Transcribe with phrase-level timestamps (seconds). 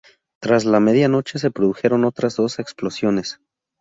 [0.39, 3.39] Tras la medianoche se produjeron otras dos explosiones.